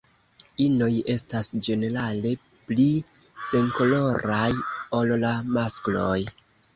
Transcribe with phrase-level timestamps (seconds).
[0.67, 2.31] Inoj estas ĝenerale
[2.69, 2.87] pli
[3.49, 4.47] senkoloraj
[5.01, 6.17] ol la maskloj.